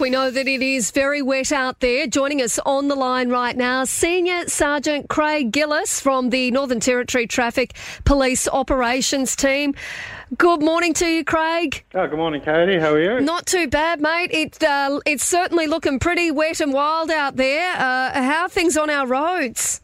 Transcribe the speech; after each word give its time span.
We 0.00 0.08
know 0.08 0.30
that 0.30 0.48
it 0.48 0.62
is 0.62 0.92
very 0.92 1.20
wet 1.20 1.52
out 1.52 1.80
there. 1.80 2.06
Joining 2.06 2.40
us 2.40 2.58
on 2.64 2.88
the 2.88 2.94
line 2.94 3.28
right 3.28 3.54
now, 3.54 3.84
Senior 3.84 4.48
Sergeant 4.48 5.10
Craig 5.10 5.52
Gillis 5.52 6.00
from 6.00 6.30
the 6.30 6.50
Northern 6.52 6.80
Territory 6.80 7.26
Traffic 7.26 7.76
Police 8.06 8.48
Operations 8.48 9.36
Team. 9.36 9.74
Good 10.38 10.62
morning 10.62 10.94
to 10.94 11.06
you, 11.06 11.22
Craig. 11.22 11.84
Oh, 11.94 12.06
good 12.06 12.16
morning, 12.16 12.40
Katie. 12.40 12.78
How 12.78 12.94
are 12.94 13.18
you? 13.18 13.20
Not 13.20 13.44
too 13.44 13.68
bad, 13.68 14.00
mate. 14.00 14.30
It, 14.32 14.62
uh, 14.62 15.00
it's 15.04 15.24
certainly 15.24 15.66
looking 15.66 15.98
pretty 15.98 16.30
wet 16.30 16.60
and 16.60 16.72
wild 16.72 17.10
out 17.10 17.36
there. 17.36 17.70
Uh, 17.74 18.22
how 18.22 18.44
are 18.44 18.48
things 18.48 18.78
on 18.78 18.88
our 18.88 19.06
roads? 19.06 19.82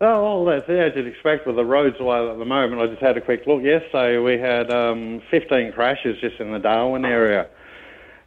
Oh, 0.00 0.42
well, 0.42 0.44
that's 0.46 0.68
as 0.68 0.96
you'd 0.96 1.06
expect 1.06 1.46
with 1.46 1.54
the 1.54 1.64
roads 1.64 1.94
at 1.94 2.38
the 2.38 2.44
moment. 2.44 2.82
I 2.82 2.88
just 2.88 3.00
had 3.00 3.16
a 3.16 3.20
quick 3.20 3.46
look 3.46 3.62
yesterday. 3.62 4.18
We 4.18 4.36
had 4.36 4.72
um, 4.72 5.22
15 5.30 5.70
crashes 5.72 6.20
just 6.20 6.40
in 6.40 6.50
the 6.50 6.58
Darwin 6.58 7.04
area. 7.04 7.46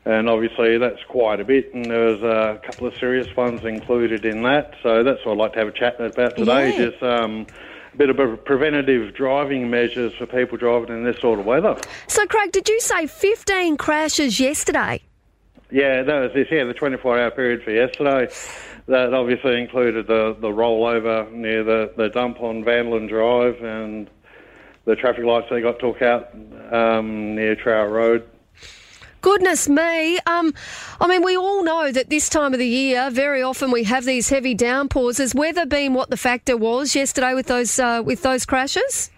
And 0.08 0.30
obviously, 0.30 0.78
that's 0.78 1.04
quite 1.10 1.42
a 1.42 1.44
bit, 1.44 1.74
and 1.74 1.84
there 1.84 2.06
was 2.06 2.22
a 2.22 2.62
couple 2.64 2.88
of 2.88 2.96
serious 2.96 3.28
ones 3.36 3.66
included 3.66 4.24
in 4.24 4.42
that. 4.44 4.74
So 4.82 5.04
that's 5.04 5.26
what 5.26 5.34
I'd 5.34 5.38
like 5.38 5.54
to 5.54 5.60
have 5.60 5.68
a 5.68 5.72
chat 5.74 6.00
about 6.00 6.38
today. 6.38 6.72
Yeah. 6.72 6.90
Just 6.90 7.04
um, 7.04 7.46
a 7.94 7.98
bit 7.98 8.10
of 8.10 8.18
a 8.18 8.38
preventative 8.38 9.14
driving 9.14 9.70
measures 9.70 10.14
for 10.18 10.26
people 10.26 10.58
driving 10.58 10.96
in 10.96 11.04
this 11.04 11.20
sort 11.20 11.42
of 11.42 11.46
weather. 11.46 11.78
So, 12.08 12.26
Craig, 12.26 12.54
did 12.54 12.70
you 12.70 12.80
say 12.80 13.06
15 13.06 13.76
crashes 13.76 14.40
yesterday? 14.40 15.02
Yeah, 15.72 16.04
that 16.04 16.20
was 16.22 16.32
this. 16.34 16.48
Yeah, 16.50 16.64
the 16.64 16.74
24-hour 16.74 17.32
period 17.32 17.64
for 17.64 17.72
yesterday. 17.72 18.34
That 18.88 19.14
obviously 19.14 19.60
included 19.60 20.08
the 20.08 20.38
the 20.40 20.48
rollover 20.48 21.30
near 21.34 21.66
the 21.66 21.92
the 21.98 22.08
dump 22.08 22.40
on 22.40 22.64
Vanderlin 22.64 23.10
Drive 23.10 23.62
and 23.62 24.10
the 24.86 24.96
traffic 24.96 25.26
lights 25.26 25.48
that 25.50 25.60
got 25.60 25.80
took 25.80 26.02
out 26.02 26.34
um, 26.72 27.36
near 27.36 27.58
Trower 27.58 27.90
Road. 27.90 28.30
Goodness 29.22 29.68
me. 29.68 30.20
Um, 30.20 30.54
I 31.02 31.08
mean, 31.08 31.24
we 31.24 31.36
all 31.36 31.64
know 31.64 31.92
that 31.92 32.10
this 32.10 32.30
time 32.30 32.54
of 32.54 32.60
the 32.60 32.68
year, 32.68 33.10
very 33.10 33.42
often 33.42 33.72
we 33.72 33.84
have 33.86 34.06
these 34.06 34.30
heavy 34.30 34.54
downpours. 34.54 35.18
Has 35.18 35.34
weather 35.34 35.66
been 35.66 35.94
what 35.94 36.10
the 36.10 36.18
factor 36.18 36.56
was 36.56 36.96
yesterday 36.96 37.34
with 37.34 37.48
those 37.48 37.80
uh, 37.80 38.02
with 38.06 38.22
those 38.22 38.46
crashes? 38.46 39.10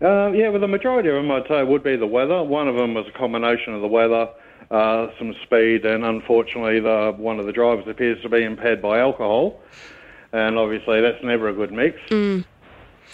Uh, 0.00 0.30
yeah, 0.30 0.48
well, 0.48 0.60
the 0.60 0.68
majority 0.68 1.08
of 1.08 1.16
them, 1.16 1.30
I'd 1.30 1.48
say, 1.48 1.62
would 1.64 1.82
be 1.82 1.96
the 1.96 2.06
weather. 2.06 2.42
One 2.42 2.68
of 2.68 2.76
them 2.76 2.94
was 2.94 3.06
a 3.08 3.18
combination 3.18 3.74
of 3.74 3.80
the 3.80 3.88
weather, 3.88 4.28
uh, 4.70 5.08
some 5.18 5.34
speed, 5.42 5.84
and 5.84 6.04
unfortunately, 6.04 6.78
the, 6.78 7.14
one 7.16 7.40
of 7.40 7.46
the 7.46 7.52
drivers 7.52 7.84
appears 7.88 8.22
to 8.22 8.28
be 8.28 8.44
impaired 8.44 8.80
by 8.80 9.00
alcohol. 9.00 9.60
And 10.32 10.56
obviously, 10.56 11.00
that's 11.00 11.22
never 11.24 11.48
a 11.48 11.52
good 11.52 11.72
mix. 11.72 11.98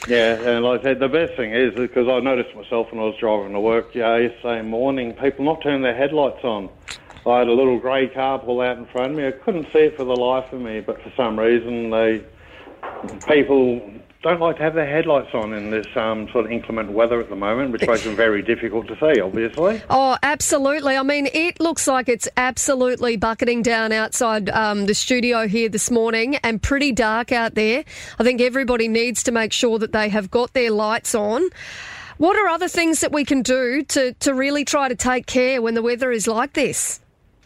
Yeah, 0.06 0.34
and 0.34 0.64
like 0.64 0.80
I 0.80 0.82
said, 0.82 1.00
the 1.00 1.08
best 1.08 1.34
thing 1.34 1.52
is 1.52 1.74
because 1.74 2.08
I 2.08 2.20
noticed 2.20 2.54
myself 2.54 2.92
when 2.92 3.00
I 3.00 3.04
was 3.04 3.16
driving 3.18 3.52
to 3.52 3.60
work 3.60 3.94
yeah, 3.94 4.16
yesterday 4.18 4.62
morning, 4.62 5.14
people 5.14 5.44
not 5.44 5.62
turning 5.62 5.82
their 5.82 5.96
headlights 5.96 6.44
on. 6.44 6.68
I 7.26 7.38
had 7.38 7.48
a 7.48 7.52
little 7.52 7.78
grey 7.78 8.08
car 8.08 8.38
pull 8.38 8.60
out 8.60 8.76
in 8.76 8.84
front 8.86 9.12
of 9.12 9.16
me. 9.16 9.26
I 9.26 9.32
couldn't 9.32 9.66
see 9.72 9.78
it 9.78 9.96
for 9.96 10.04
the 10.04 10.14
life 10.14 10.52
of 10.52 10.60
me, 10.60 10.80
but 10.80 11.00
for 11.02 11.10
some 11.16 11.38
reason, 11.38 11.88
they 11.90 12.22
people 13.26 13.80
don't 14.24 14.40
like 14.40 14.56
to 14.56 14.62
have 14.62 14.72
their 14.72 14.86
headlights 14.86 15.34
on 15.34 15.52
in 15.52 15.70
this 15.70 15.86
um, 15.96 16.26
sort 16.32 16.46
of 16.46 16.50
inclement 16.50 16.90
weather 16.90 17.20
at 17.20 17.28
the 17.28 17.36
moment, 17.36 17.72
which 17.72 17.86
makes 17.86 18.04
them 18.04 18.16
very 18.16 18.40
difficult 18.40 18.88
to 18.88 18.96
see, 18.96 19.20
obviously. 19.20 19.82
Oh, 19.90 20.16
absolutely. 20.22 20.96
I 20.96 21.02
mean, 21.02 21.28
it 21.34 21.60
looks 21.60 21.86
like 21.86 22.08
it's 22.08 22.26
absolutely 22.38 23.18
bucketing 23.18 23.60
down 23.60 23.92
outside 23.92 24.48
um, 24.48 24.86
the 24.86 24.94
studio 24.94 25.46
here 25.46 25.68
this 25.68 25.90
morning 25.90 26.36
and 26.36 26.62
pretty 26.62 26.90
dark 26.90 27.32
out 27.32 27.54
there. 27.54 27.84
I 28.18 28.24
think 28.24 28.40
everybody 28.40 28.88
needs 28.88 29.22
to 29.24 29.30
make 29.30 29.52
sure 29.52 29.78
that 29.78 29.92
they 29.92 30.08
have 30.08 30.30
got 30.30 30.54
their 30.54 30.70
lights 30.70 31.14
on. 31.14 31.42
What 32.16 32.34
are 32.36 32.48
other 32.48 32.68
things 32.68 33.00
that 33.00 33.12
we 33.12 33.26
can 33.26 33.42
do 33.42 33.82
to, 33.82 34.14
to 34.14 34.32
really 34.32 34.64
try 34.64 34.88
to 34.88 34.94
take 34.94 35.26
care 35.26 35.60
when 35.60 35.74
the 35.74 35.82
weather 35.82 36.10
is 36.10 36.26
like 36.26 36.54
this? 36.54 36.98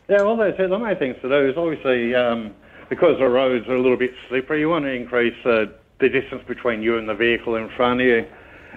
Yeah, 0.08 0.22
well, 0.22 0.36
that's 0.36 0.56
it. 0.60 0.70
The 0.70 0.78
main 0.78 0.96
things 0.96 1.16
to 1.22 1.28
do 1.28 1.48
is 1.50 1.56
obviously 1.56 2.14
um, 2.14 2.54
because 2.88 3.18
the 3.18 3.28
roads 3.28 3.66
are 3.66 3.74
a 3.74 3.82
little 3.82 3.96
bit 3.96 4.12
slippery, 4.28 4.60
you 4.60 4.68
want 4.68 4.84
to 4.84 4.92
increase 4.92 5.34
uh, 5.44 5.66
the 6.00 6.08
distance 6.08 6.42
between 6.46 6.82
you 6.82 6.96
and 6.96 7.08
the 7.08 7.14
vehicle 7.14 7.56
in 7.56 7.68
front 7.70 8.00
of 8.00 8.06
you. 8.06 8.26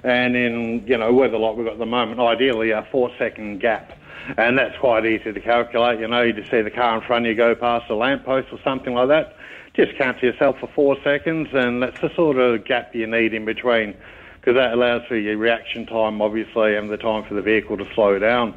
And 0.03 0.35
in 0.35 0.83
you 0.87 0.97
know 0.97 1.13
weather 1.13 1.37
like 1.37 1.55
we've 1.55 1.65
got 1.65 1.73
at 1.73 1.79
the 1.79 1.85
moment, 1.85 2.19
ideally 2.19 2.71
a 2.71 2.87
four 2.91 3.11
second 3.19 3.59
gap, 3.59 3.95
and 4.35 4.57
that's 4.57 4.75
quite 4.79 5.05
easy 5.05 5.31
to 5.31 5.39
calculate. 5.39 5.99
You 5.99 6.07
know, 6.07 6.23
you 6.23 6.33
just 6.33 6.49
see 6.49 6.61
the 6.61 6.71
car 6.71 6.95
in 6.99 7.05
front 7.05 7.25
of 7.25 7.29
you 7.29 7.35
go 7.35 7.53
past 7.53 7.87
a 7.91 7.95
lamppost 7.95 8.47
or 8.51 8.59
something 8.63 8.95
like 8.95 9.09
that. 9.09 9.35
Just 9.75 9.95
count 9.97 10.19
to 10.19 10.25
yourself 10.25 10.57
for 10.59 10.67
four 10.73 10.97
seconds, 11.03 11.49
and 11.53 11.83
that's 11.83 12.01
the 12.01 12.11
sort 12.15 12.37
of 12.37 12.65
gap 12.65 12.95
you 12.95 13.05
need 13.05 13.35
in 13.35 13.45
between, 13.45 13.95
because 14.39 14.55
that 14.55 14.73
allows 14.73 15.05
for 15.07 15.15
your 15.15 15.37
reaction 15.37 15.85
time, 15.85 16.19
obviously, 16.19 16.75
and 16.75 16.89
the 16.89 16.97
time 16.97 17.23
for 17.23 17.35
the 17.35 17.41
vehicle 17.43 17.77
to 17.77 17.85
slow 17.93 18.17
down. 18.17 18.55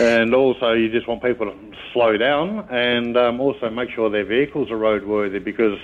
And 0.00 0.34
also, 0.34 0.72
you 0.72 0.90
just 0.90 1.06
want 1.06 1.22
people 1.22 1.46
to 1.46 1.56
slow 1.92 2.16
down 2.16 2.66
and 2.70 3.16
um, 3.16 3.40
also 3.40 3.68
make 3.68 3.90
sure 3.90 4.08
their 4.08 4.24
vehicles 4.24 4.70
are 4.70 4.78
roadworthy 4.78 5.42
because 5.42 5.78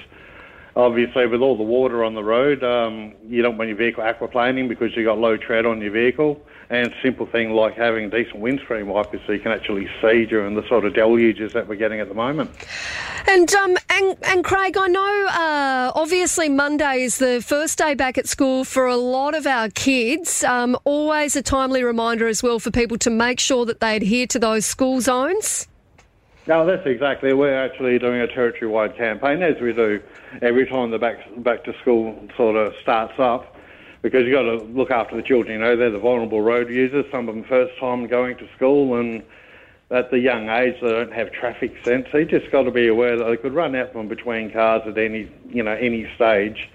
obviously, 0.77 1.27
with 1.27 1.41
all 1.41 1.57
the 1.57 1.63
water 1.63 2.05
on 2.05 2.15
the 2.15 2.25
road, 2.25 2.63
um, 2.63 3.15
you 3.29 3.43
don't 3.43 3.57
want 3.57 3.69
your 3.69 3.77
vehicle 3.77 4.03
aquaplaning 4.03 4.69
because 4.69 4.97
you've 4.97 5.07
got 5.07 5.19
low 5.19 5.37
tread 5.37 5.67
on 5.67 5.81
your 5.81 5.93
vehicle. 5.93 6.41
And 6.71 6.95
simple 7.03 7.27
thing 7.27 7.51
like 7.51 7.75
having 7.75 8.09
decent 8.09 8.39
windscreen 8.39 8.87
wipers 8.87 9.21
so 9.27 9.33
you 9.33 9.41
can 9.41 9.53
actually 9.53 9.91
see 10.01 10.25
during 10.25 10.55
the 10.55 10.67
sort 10.69 10.87
of 10.87 10.95
deluges 10.95 11.53
that 11.53 11.69
we're 11.69 11.77
getting 11.77 12.01
at 12.01 12.09
the 12.09 12.15
moment. 12.15 12.51
And 13.29 13.53
um 13.55 13.77
and 13.91 14.17
and 14.23 14.43
Craig, 14.43 14.79
I 14.79 14.89
know 14.89 15.27
uh, 15.29 15.93
obviously 15.95 16.49
Monday 16.49 17.03
is 17.03 17.19
the 17.19 17.43
first 17.43 17.77
day 17.77 17.93
back 17.93 18.17
at 18.17 18.27
school 18.27 18.65
for 18.65 18.87
a 18.87 18.97
lot 18.97 19.35
of 19.35 19.47
our 19.47 19.69
kids. 19.69 20.43
Um, 20.45 20.79
always 20.85 21.37
a 21.37 21.43
timely 21.43 21.85
reminder 21.85 22.27
as 22.27 22.43
well 22.43 22.59
for 22.59 22.71
people 22.71 22.97
to 22.99 23.11
make 23.11 23.39
sure 23.39 23.67
that 23.67 23.81
they 23.81 23.97
adhere 23.97 24.27
to 24.29 24.39
those 24.39 24.65
school 24.65 25.03
zones. 25.03 25.69
No, 26.47 26.67
that's 26.67 26.85
exactly. 26.87 27.33
We're 27.33 27.65
actually 27.65 27.99
doing 28.01 28.21
a 28.21 28.27
territory-wide 28.27 28.97
campaign, 28.97 29.43
as 29.43 29.61
we 29.61 29.73
do 29.73 30.03
every 30.41 30.67
time 30.67 30.91
the 30.91 30.99
back 30.99 31.19
back 31.37 31.63
to 31.65 31.79
school 31.81 32.29
sort 32.37 32.57
of 32.57 32.75
starts 32.83 33.15
up, 33.19 33.57
because 34.03 34.25
you've 34.25 34.33
got 34.33 34.43
to 34.43 34.57
look 34.73 34.91
after 34.91 35.15
the 35.15 35.23
children. 35.23 35.53
You 35.53 35.65
know, 35.65 35.77
they're 35.77 35.91
the 35.91 36.01
vulnerable 36.01 36.41
road 36.41 36.69
users. 36.69 37.05
Some 37.13 37.29
of 37.29 37.37
them 37.37 37.45
first 37.45 37.79
time 37.79 38.09
going 38.09 38.39
to 38.39 38.49
school, 38.57 38.99
and 38.99 39.23
at 39.93 40.11
the 40.11 40.19
young 40.19 40.49
age 40.49 40.75
they 40.81 40.91
don't 40.91 41.13
have 41.13 41.31
traffic 41.31 41.77
sense. 41.85 42.09
So 42.11 42.19
you 42.19 42.25
just 42.25 42.51
got 42.51 42.65
to 42.65 42.73
be 42.73 42.89
aware 42.89 43.17
that 43.17 43.25
they 43.25 43.37
could 43.37 43.55
run 43.55 43.77
out 43.77 43.93
from 43.93 44.09
between 44.09 44.51
cars 44.51 44.83
at 44.85 44.99
any 44.99 45.31
you 45.49 45.63
know 45.63 45.75
any 45.75 46.11
stage. 46.17 46.69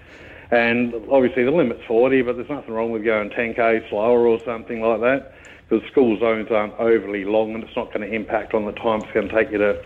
And 0.50 0.94
obviously 1.10 1.44
the 1.44 1.50
limit's 1.50 1.84
40, 1.86 2.22
but 2.22 2.36
there's 2.36 2.48
nothing 2.48 2.72
wrong 2.72 2.90
with 2.90 3.04
going 3.04 3.28
10k 3.28 3.90
slower 3.90 4.26
or 4.26 4.40
something 4.46 4.80
like 4.80 5.00
that 5.00 5.34
because 5.68 5.86
school 5.90 6.18
zones 6.18 6.50
aren't 6.50 6.74
overly 6.78 7.24
long 7.24 7.54
and 7.54 7.62
it's 7.64 7.76
not 7.76 7.92
going 7.92 8.08
to 8.08 8.14
impact 8.14 8.54
on 8.54 8.64
the 8.64 8.72
time 8.72 9.02
it's 9.02 9.12
going 9.12 9.28
to 9.28 9.34
take 9.34 9.50
you 9.50 9.58
to 9.58 9.82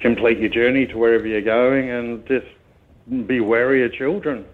complete 0.00 0.38
your 0.38 0.48
journey 0.48 0.86
to 0.86 0.96
wherever 0.96 1.26
you're 1.26 1.40
going 1.40 1.90
and 1.90 2.26
just 2.26 2.46
be 3.26 3.40
wary 3.40 3.84
of 3.84 3.92
children. 3.92 4.44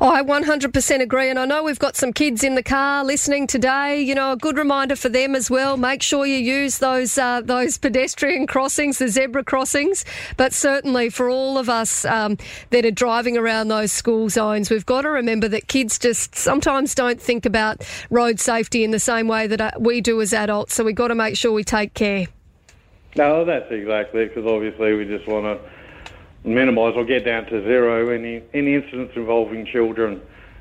Oh, 0.00 0.10
I 0.10 0.22
100% 0.22 1.00
agree. 1.00 1.30
And 1.30 1.38
I 1.38 1.44
know 1.44 1.62
we've 1.62 1.78
got 1.78 1.96
some 1.96 2.12
kids 2.12 2.42
in 2.42 2.56
the 2.56 2.62
car 2.62 3.04
listening 3.04 3.46
today. 3.46 4.00
You 4.00 4.14
know, 4.14 4.32
a 4.32 4.36
good 4.36 4.56
reminder 4.56 4.96
for 4.96 5.08
them 5.08 5.34
as 5.34 5.50
well. 5.50 5.76
Make 5.76 6.02
sure 6.02 6.26
you 6.26 6.36
use 6.36 6.78
those 6.78 7.16
uh, 7.16 7.42
those 7.42 7.78
pedestrian 7.78 8.46
crossings, 8.46 8.98
the 8.98 9.08
zebra 9.08 9.44
crossings. 9.44 10.04
But 10.36 10.52
certainly 10.52 11.10
for 11.10 11.30
all 11.30 11.58
of 11.58 11.68
us 11.68 12.04
um, 12.04 12.38
that 12.70 12.84
are 12.84 12.90
driving 12.90 13.36
around 13.36 13.68
those 13.68 13.92
school 13.92 14.28
zones, 14.28 14.68
we've 14.68 14.86
got 14.86 15.02
to 15.02 15.10
remember 15.10 15.46
that 15.48 15.68
kids 15.68 15.98
just 15.98 16.34
sometimes 16.34 16.94
don't 16.94 17.20
think 17.20 17.46
about 17.46 17.82
road 18.10 18.40
safety 18.40 18.82
in 18.82 18.90
the 18.90 18.98
same 18.98 19.28
way 19.28 19.46
that 19.46 19.60
uh, 19.60 19.70
we 19.78 20.00
do 20.00 20.20
as 20.20 20.32
adults. 20.32 20.74
So 20.74 20.84
we've 20.84 20.94
got 20.94 21.08
to 21.08 21.14
make 21.14 21.36
sure 21.36 21.52
we 21.52 21.64
take 21.64 21.94
care. 21.94 22.26
No, 23.16 23.44
that's 23.44 23.70
exactly 23.70 24.22
it 24.22 24.34
because 24.34 24.44
obviously 24.44 24.92
we 24.94 25.04
just 25.04 25.28
want 25.28 25.44
to 25.44 25.70
minimise 26.44 26.94
or 26.96 27.04
get 27.04 27.24
down 27.24 27.46
to 27.46 27.62
zero 27.62 28.10
any 28.10 28.42
any 28.52 28.74
incidents 28.74 29.14
involving 29.16 29.66
children. 29.66 30.20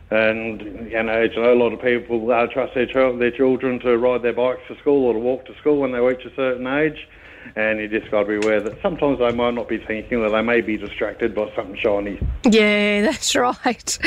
And 0.09 0.61
you 0.91 1.03
know, 1.03 1.21
you 1.21 1.41
know, 1.41 1.53
a 1.53 1.55
lot 1.55 1.73
of 1.73 1.81
people 1.81 2.31
uh, 2.31 2.47
trust 2.47 2.73
their, 2.75 2.85
their 3.13 3.31
children 3.31 3.79
to 3.79 3.97
ride 3.97 4.21
their 4.21 4.33
bikes 4.33 4.61
to 4.67 4.77
school 4.79 5.05
or 5.05 5.13
to 5.13 5.19
walk 5.19 5.45
to 5.45 5.57
school 5.57 5.79
when 5.79 5.91
they 5.91 5.99
reach 5.99 6.25
a 6.25 6.35
certain 6.35 6.67
age. 6.67 7.07
And 7.55 7.79
you 7.79 7.89
just 7.89 8.09
got 8.09 8.23
to 8.23 8.27
be 8.27 8.35
aware 8.35 8.61
that 8.61 8.81
sometimes 8.81 9.19
they 9.19 9.31
might 9.33 9.53
not 9.53 9.67
be 9.67 9.77
thinking 9.77 10.21
that 10.21 10.29
they 10.29 10.41
may 10.41 10.61
be 10.61 10.77
distracted 10.77 11.35
by 11.35 11.53
something 11.55 11.75
shiny. 11.75 12.17
Yeah, 12.45 13.01
that's 13.09 13.35
right. 13.35 13.99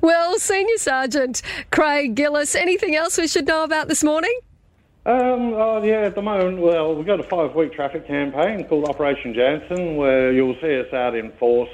Well, 0.00 0.38
Senior 0.38 0.76
Sergeant 0.76 1.42
Craig 1.70 2.14
Gillis, 2.14 2.54
anything 2.54 2.94
else 2.94 3.18
we 3.18 3.26
should 3.26 3.46
know 3.46 3.64
about 3.64 3.88
this 3.88 4.04
morning? 4.04 4.38
Um, 5.06 5.52
oh, 5.52 5.82
yeah, 5.82 6.06
at 6.06 6.14
the 6.14 6.22
moment, 6.22 6.60
well, 6.60 6.94
we've 6.94 7.04
got 7.04 7.20
a 7.20 7.24
five-week 7.24 7.74
traffic 7.74 8.06
campaign 8.06 8.64
called 8.64 8.88
Operation 8.88 9.34
Jansen, 9.34 9.96
where 9.96 10.32
you'll 10.32 10.56
see 10.62 10.80
us 10.80 10.90
out 10.94 11.14
in 11.14 11.30
force 11.32 11.68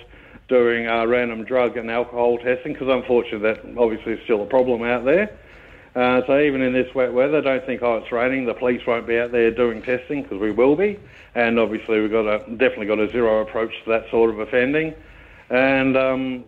doing 0.49 0.89
uh, 0.89 1.07
random 1.07 1.45
drug 1.45 1.77
and 1.77 1.93
alcohol 1.93 2.39
testing, 2.39 2.73
because 2.73 2.89
unfortunately 2.89 3.39
that 3.39 3.79
obviously 3.79 4.15
is 4.15 4.25
still 4.25 4.43
a 4.43 4.47
problem 4.47 4.83
out 4.83 5.05
there. 5.05 5.31
Uh, 5.95 6.23
so 6.27 6.41
even 6.41 6.61
in 6.61 6.73
this 6.73 6.93
wet 6.93 7.13
weather, 7.13 7.41
don't 7.41 7.65
think, 7.67 7.83
oh, 7.83 7.99
it's 7.99 8.11
raining, 8.11 8.47
the 8.47 8.55
police 8.55 8.85
won't 8.85 9.07
be 9.07 9.17
out 9.17 9.31
there 9.31 9.53
doing 9.53 9.81
testing, 9.81 10.25
because 10.25 10.41
we 10.41 10.51
will 10.51 10.75
be. 10.75 10.99
And 11.37 11.57
obviously 11.61 12.01
we've 12.01 12.11
got 12.11 12.27
a, 12.27 12.39
definitely 12.57 12.87
got 12.87 12.99
a 12.99 13.09
zero 13.13 13.43
approach 13.43 13.73
to 13.85 13.91
that 13.91 14.11
sort 14.11 14.31
of 14.31 14.41
offending. 14.41 14.93
And 15.51 15.97
um, 15.97 16.45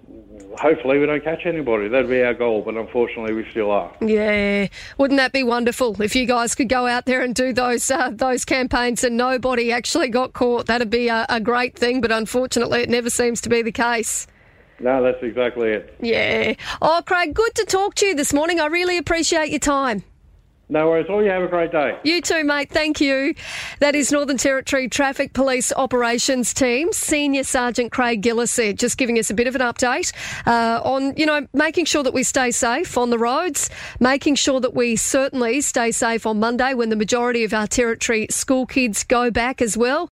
hopefully 0.59 0.99
we 0.99 1.07
don't 1.07 1.23
catch 1.23 1.45
anybody. 1.45 1.89
That'd 1.89 2.09
be 2.09 2.23
our 2.23 2.35
goal, 2.35 2.63
but 2.63 2.77
unfortunately 2.77 3.35
we 3.35 3.49
still 3.51 3.71
are. 3.71 3.93
Yeah, 4.01 4.69
wouldn't 4.99 5.19
that 5.19 5.33
be 5.33 5.43
wonderful 5.43 6.01
if 6.01 6.15
you 6.15 6.27
guys 6.27 6.55
could 6.55 6.69
go 6.69 6.87
out 6.87 7.07
there 7.07 7.23
and 7.23 7.35
do 7.35 7.53
those 7.53 7.91
uh, 7.91 8.11
those 8.13 8.45
campaigns 8.45 9.05
and 9.05 9.17
nobody 9.17 9.73
actually 9.73 10.09
got 10.09 10.33
caught? 10.33 10.67
That'd 10.67 10.91
be 10.91 11.09
a, 11.09 11.27
a 11.29 11.41
great 11.41 11.77
thing, 11.77 12.01
but 12.01 12.13
unfortunately 12.13 12.81
it 12.81 12.89
never 12.89 13.11
seems 13.11 13.41
to 13.43 13.49
be 13.49 13.63
the 13.63 13.73
case. 13.73 14.27
No, 14.81 15.03
that's 15.03 15.23
exactly 15.23 15.71
it. 15.71 15.97
Yeah. 16.01 16.55
Oh, 16.81 17.03
Craig, 17.07 17.35
good 17.35 17.55
to 17.55 17.65
talk 17.65 17.95
to 17.97 18.07
you 18.07 18.15
this 18.17 18.33
morning. 18.33 18.59
I 18.59 18.67
really 18.67 18.99
appreciate 18.99 19.51
your 19.51 19.61
time. 19.61 20.03
No 20.73 20.89
worries. 20.89 21.07
All 21.11 21.23
you 21.23 21.29
have 21.29 21.43
a 21.43 21.49
great 21.49 21.71
day. 21.71 21.99
You 22.03 22.23
too, 22.23 22.45
mate. 22.45 22.71
Thank 22.71 22.99
you. 22.99 23.35
That 23.81 23.95
is 23.95 24.11
Northern 24.11 24.39
Territory 24.39 24.89
Traffic 24.89 25.35
Police 25.35 25.71
Operations 25.71 26.55
Team 26.55 26.95
Senior 26.95 27.45
Sergeant 27.45 27.93
Craig 27.93 28.23
Gillisett, 28.23 28.79
just 28.79 28.97
giving 28.97 29.19
us 29.19 29.29
a 29.29 29.35
bit 29.35 29.47
of 29.47 29.55
an 29.55 29.61
update 29.61 30.15
uh, 30.47 30.81
on, 30.83 31.15
you 31.19 31.27
know, 31.27 31.47
making 31.53 31.85
sure 31.85 32.03
that 32.03 32.15
we 32.15 32.23
stay 32.23 32.51
safe 32.51 32.97
on 32.97 33.11
the 33.11 33.19
roads, 33.19 33.69
making 34.01 34.35
sure 34.35 34.61
that 34.61 34.73
we 34.73 34.97
certainly 34.97 35.61
stay 35.61 35.91
safe 35.91 36.25
on 36.25 36.41
Monday 36.41 36.73
when 36.73 36.89
the 36.89 36.97
majority 36.97 37.45
of 37.45 37.53
our 37.53 37.67
territory 37.67 38.27
school 38.31 38.65
kids 38.65 39.05
go 39.05 39.31
back 39.31 39.61
as 39.61 39.77
well. 39.77 40.11